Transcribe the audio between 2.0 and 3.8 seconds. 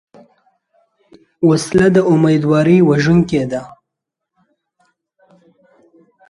امیدواري وژونکې ده